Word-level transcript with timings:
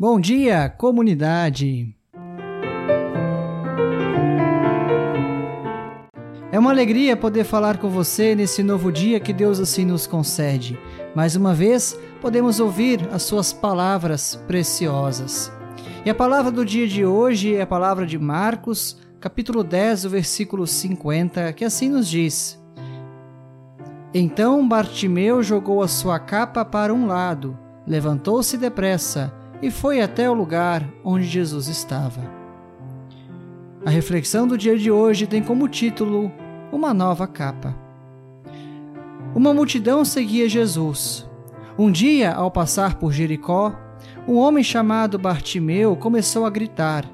Bom 0.00 0.18
dia, 0.18 0.66
comunidade! 0.70 1.94
É 6.50 6.58
uma 6.58 6.70
alegria 6.70 7.14
poder 7.14 7.44
falar 7.44 7.76
com 7.76 7.90
você 7.90 8.34
nesse 8.34 8.62
novo 8.62 8.90
dia 8.90 9.20
que 9.20 9.30
Deus 9.30 9.60
assim 9.60 9.84
nos 9.84 10.06
concede. 10.06 10.78
Mais 11.14 11.36
uma 11.36 11.52
vez, 11.52 12.00
podemos 12.18 12.60
ouvir 12.60 13.06
as 13.12 13.24
suas 13.24 13.52
palavras 13.52 14.36
preciosas. 14.46 15.52
E 16.02 16.08
a 16.08 16.14
palavra 16.14 16.50
do 16.50 16.64
dia 16.64 16.88
de 16.88 17.04
hoje 17.04 17.54
é 17.54 17.60
a 17.60 17.66
palavra 17.66 18.06
de 18.06 18.18
Marcos, 18.18 18.96
capítulo 19.20 19.62
10, 19.62 20.04
versículo 20.04 20.66
50, 20.66 21.52
que 21.52 21.62
assim 21.62 21.90
nos 21.90 22.08
diz: 22.08 22.58
Então 24.14 24.66
Bartimeu 24.66 25.42
jogou 25.42 25.82
a 25.82 25.88
sua 25.88 26.18
capa 26.18 26.64
para 26.64 26.94
um 26.94 27.06
lado, 27.06 27.54
levantou-se 27.86 28.56
depressa 28.56 29.38
e 29.62 29.70
foi 29.70 30.00
até 30.00 30.28
o 30.30 30.34
lugar 30.34 30.86
onde 31.04 31.24
Jesus 31.24 31.68
estava. 31.68 32.22
A 33.84 33.90
reflexão 33.90 34.46
do 34.46 34.58
dia 34.58 34.76
de 34.76 34.90
hoje 34.90 35.26
tem 35.26 35.42
como 35.42 35.68
título 35.68 36.30
Uma 36.70 36.92
Nova 36.92 37.26
Capa. 37.26 37.74
Uma 39.34 39.54
multidão 39.54 40.04
seguia 40.04 40.48
Jesus. 40.48 41.28
Um 41.78 41.90
dia, 41.90 42.32
ao 42.32 42.50
passar 42.50 42.96
por 42.96 43.12
Jericó, 43.12 43.72
um 44.26 44.36
homem 44.36 44.62
chamado 44.62 45.18
Bartimeu 45.18 45.96
começou 45.96 46.44
a 46.44 46.50
gritar: 46.50 47.04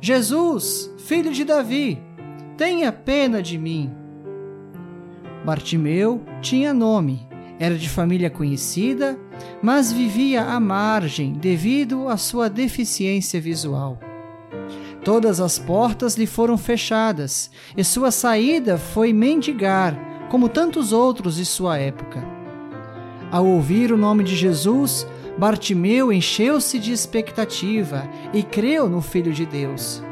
Jesus, 0.00 0.92
filho 0.98 1.32
de 1.32 1.44
Davi, 1.44 1.98
tenha 2.56 2.92
pena 2.92 3.42
de 3.42 3.56
mim. 3.56 3.90
Bartimeu 5.44 6.22
tinha 6.40 6.74
nome, 6.74 7.26
era 7.62 7.76
de 7.76 7.88
família 7.88 8.28
conhecida 8.28 9.16
mas 9.62 9.92
vivia 9.92 10.42
à 10.42 10.58
margem 10.58 11.32
devido 11.32 12.08
à 12.08 12.16
sua 12.16 12.50
deficiência 12.50 13.40
visual. 13.40 13.98
Todas 15.04 15.40
as 15.40 15.58
portas 15.58 16.16
lhe 16.16 16.26
foram 16.26 16.56
fechadas 16.58 17.50
e 17.76 17.82
sua 17.82 18.10
saída 18.10 18.76
foi 18.76 19.12
mendigar, 19.12 19.96
como 20.30 20.48
tantos 20.48 20.92
outros 20.92 21.36
de 21.36 21.44
sua 21.44 21.78
época. 21.78 22.24
Ao 23.30 23.46
ouvir 23.46 23.92
o 23.92 23.96
nome 23.96 24.24
de 24.24 24.36
Jesus, 24.36 25.06
Bartimeu 25.38 26.12
encheu-se 26.12 26.78
de 26.78 26.92
expectativa 26.92 28.08
e 28.32 28.42
creu 28.42 28.88
no 28.88 29.00
Filho 29.00 29.32
de 29.32 29.46
Deus. 29.46 30.02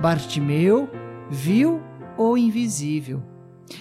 Bartimeu 0.00 0.88
viu 1.30 1.80
o 2.16 2.36
invisível. 2.36 3.22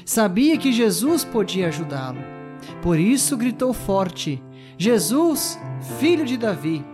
Sabia 0.05 0.57
que 0.57 0.72
Jesus 0.72 1.23
podia 1.23 1.67
ajudá-lo. 1.67 2.42
Por 2.81 3.00
isso 3.00 3.38
gritou 3.38 3.73
forte: 3.73 4.44
Jesus, 4.78 5.59
filho 6.00 6.25
de 6.25 6.38
Davi, 6.38 6.86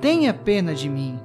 tenha 0.00 0.32
pena 0.34 0.74
de 0.74 0.88
mim. 0.88 1.18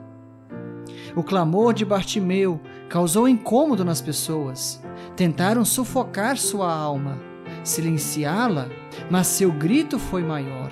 O 1.16 1.24
clamor 1.24 1.74
de 1.74 1.84
Bartimeu 1.84 2.62
causou 2.90 3.28
incômodo 3.28 3.84
nas 3.84 4.02
pessoas. 4.02 4.82
Tentaram 5.16 5.66
sufocar 5.66 6.38
sua 6.38 6.72
alma, 6.72 7.18
silenciá-la, 7.64 8.70
mas 9.10 9.28
seu 9.28 9.52
grito 9.52 9.98
foi 9.98 10.24
maior. 10.24 10.72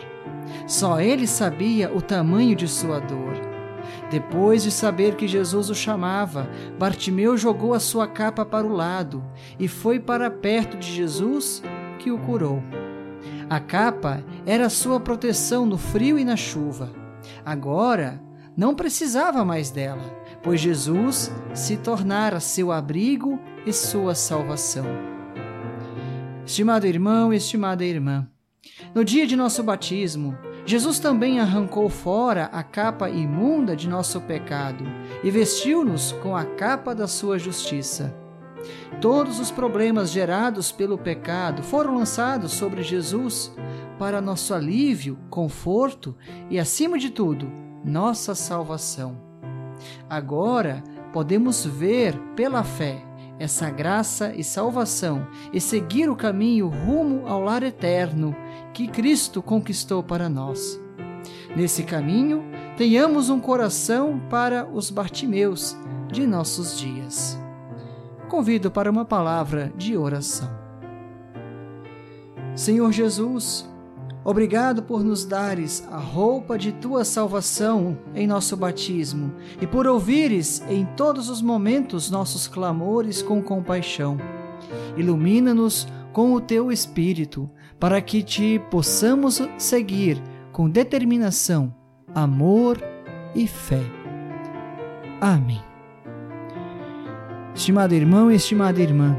Só 0.67 0.99
ele 0.99 1.25
sabia 1.25 1.91
o 1.93 2.01
tamanho 2.01 2.55
de 2.55 2.67
sua 2.67 2.99
dor. 2.99 3.33
Depois 4.09 4.63
de 4.63 4.71
saber 4.71 5.15
que 5.15 5.27
Jesus 5.27 5.69
o 5.69 5.75
chamava, 5.75 6.49
Bartimeu 6.77 7.35
jogou 7.37 7.73
a 7.73 7.79
sua 7.79 8.07
capa 8.07 8.45
para 8.45 8.65
o 8.65 8.73
lado 8.73 9.23
e 9.59 9.67
foi 9.67 9.99
para 9.99 10.29
perto 10.29 10.77
de 10.77 10.91
Jesus, 10.91 11.63
que 11.99 12.11
o 12.11 12.19
curou. 12.19 12.61
A 13.49 13.59
capa 13.59 14.23
era 14.45 14.69
sua 14.69 14.99
proteção 14.99 15.65
no 15.65 15.77
frio 15.77 16.17
e 16.17 16.25
na 16.25 16.35
chuva. 16.35 16.91
Agora 17.45 18.21
não 18.57 18.73
precisava 18.73 19.45
mais 19.45 19.69
dela, 19.69 20.03
pois 20.41 20.59
Jesus 20.59 21.31
se 21.53 21.77
tornara 21.77 22.39
seu 22.39 22.71
abrigo 22.71 23.39
e 23.65 23.71
sua 23.71 24.15
salvação. 24.15 24.85
Estimado 26.45 26.87
irmão, 26.87 27.33
estimada 27.33 27.83
irmã, 27.83 28.27
no 28.93 29.03
dia 29.03 29.27
de 29.27 29.35
nosso 29.35 29.61
batismo, 29.61 30.37
Jesus 30.65 30.97
também 30.97 31.39
arrancou 31.39 31.89
fora 31.89 32.45
a 32.45 32.63
capa 32.63 33.09
imunda 33.09 33.75
de 33.75 33.87
nosso 33.87 34.19
pecado 34.21 34.83
e 35.23 35.29
vestiu-nos 35.29 36.13
com 36.13 36.35
a 36.35 36.43
capa 36.43 36.95
da 36.95 37.07
sua 37.07 37.37
justiça. 37.37 38.24
Todos 39.01 39.39
os 39.39 39.51
problemas 39.51 40.11
gerados 40.11 40.71
pelo 40.71 40.97
pecado 40.97 41.61
foram 41.63 41.95
lançados 41.95 42.53
sobre 42.53 42.81
Jesus 42.81 43.53
para 43.99 44.21
nosso 44.21 44.53
alívio, 44.53 45.17
conforto 45.29 46.15
e, 46.49 46.59
acima 46.59 46.97
de 46.97 47.09
tudo, 47.09 47.51
nossa 47.83 48.35
salvação. 48.35 49.17
Agora 50.09 50.83
podemos 51.13 51.65
ver 51.65 52.17
pela 52.35 52.63
fé 52.63 53.03
essa 53.37 53.69
graça 53.69 54.33
e 54.33 54.43
salvação 54.43 55.27
e 55.51 55.59
seguir 55.59 56.09
o 56.09 56.15
caminho 56.15 56.69
rumo 56.69 57.27
ao 57.27 57.41
lar 57.41 57.63
eterno 57.63 58.35
que 58.73 58.87
Cristo 58.87 59.41
conquistou 59.41 60.01
para 60.01 60.29
nós. 60.29 60.81
Nesse 61.55 61.83
caminho, 61.83 62.43
tenhamos 62.77 63.29
um 63.29 63.39
coração 63.39 64.21
para 64.29 64.65
os 64.65 64.89
Bartimeus 64.89 65.75
de 66.11 66.25
nossos 66.25 66.77
dias 66.79 67.44
convido 68.25 68.69
para 68.69 68.89
uma 68.89 69.05
palavra 69.05 69.71
de 69.77 69.97
oração. 69.97 70.49
Senhor 72.55 72.91
Jesus, 72.91 73.69
obrigado 74.23 74.83
por 74.83 75.03
nos 75.03 75.25
dares 75.25 75.85
a 75.91 75.97
roupa 75.97 76.57
de 76.57 76.71
tua 76.71 77.03
salvação 77.03 77.97
em 78.13 78.25
nosso 78.25 78.55
batismo 78.55 79.33
e 79.61 79.67
por 79.67 79.85
ouvires 79.87 80.63
em 80.69 80.85
todos 80.97 81.29
os 81.29 81.41
momentos 81.41 82.09
nossos 82.09 82.47
clamores 82.47 83.21
com 83.21 83.41
compaixão. 83.41 84.17
Ilumina-nos 84.95 85.87
com 86.15 86.33
o 86.33 86.39
teu 86.39 86.71
Espírito, 86.71 87.49
para 87.77 88.01
que 88.01 88.23
te 88.23 88.57
possamos 88.71 89.41
seguir 89.57 90.23
com 90.53 90.69
determinação, 90.69 91.75
amor 92.13 92.81
e 93.35 93.45
fé. 93.45 93.83
Amém. 95.19 95.64
Estimado 97.65 97.95
irmão 97.95 98.31
e 98.31 98.35
estimada 98.35 98.79
irmã, 98.79 99.17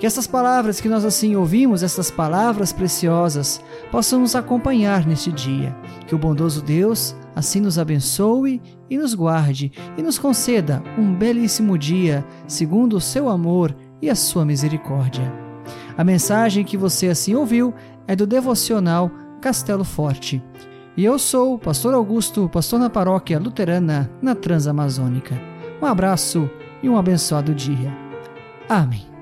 que 0.00 0.06
essas 0.06 0.26
palavras 0.26 0.80
que 0.80 0.88
nós 0.88 1.04
assim 1.04 1.36
ouvimos, 1.36 1.84
essas 1.84 2.10
palavras 2.10 2.72
preciosas, 2.72 3.60
possam 3.92 4.18
nos 4.18 4.34
acompanhar 4.34 5.06
neste 5.06 5.30
dia. 5.30 5.72
Que 6.04 6.12
o 6.12 6.18
bondoso 6.18 6.60
Deus 6.60 7.14
assim 7.32 7.60
nos 7.60 7.78
abençoe 7.78 8.60
e 8.90 8.98
nos 8.98 9.14
guarde 9.14 9.70
e 9.96 10.02
nos 10.02 10.18
conceda 10.18 10.82
um 10.98 11.14
belíssimo 11.14 11.78
dia, 11.78 12.26
segundo 12.48 12.96
o 12.96 13.00
seu 13.00 13.28
amor 13.28 13.72
e 14.02 14.10
a 14.10 14.16
sua 14.16 14.44
misericórdia. 14.44 15.32
A 15.96 16.02
mensagem 16.02 16.64
que 16.64 16.76
você 16.76 17.06
assim 17.06 17.36
ouviu 17.36 17.72
é 18.08 18.16
do 18.16 18.26
devocional 18.26 19.12
Castelo 19.40 19.84
Forte. 19.84 20.42
E 20.96 21.04
eu 21.04 21.20
sou 21.20 21.54
o 21.54 21.58
pastor 21.58 21.94
Augusto, 21.94 22.48
pastor 22.48 22.80
na 22.80 22.90
paróquia 22.90 23.38
luterana 23.38 24.10
na 24.20 24.34
Transamazônica. 24.34 25.40
Um 25.80 25.86
abraço 25.86 26.50
e 26.82 26.88
um 26.88 26.96
abençoado 26.96 27.54
dia. 27.54 27.92
Amém. 28.68 29.15